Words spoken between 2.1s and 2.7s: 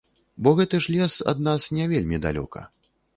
далёка.